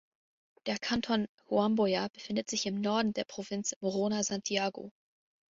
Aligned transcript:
Der 0.65 0.79
Kanton 0.79 1.27
Huamboya 1.47 2.07
befindet 2.07 2.49
sich 2.49 2.65
im 2.65 2.81
Norden 2.81 3.13
der 3.13 3.23
Provinz 3.23 3.75
Morona 3.81 4.23
Santiago. 4.23 4.91